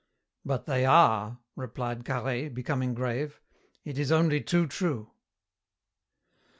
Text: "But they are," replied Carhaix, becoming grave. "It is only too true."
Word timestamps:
"But 0.43 0.65
they 0.65 0.83
are," 0.83 1.41
replied 1.55 2.05
Carhaix, 2.05 2.51
becoming 2.55 2.95
grave. 2.95 3.39
"It 3.85 3.99
is 3.99 4.11
only 4.11 4.41
too 4.41 4.65
true." 4.65 5.11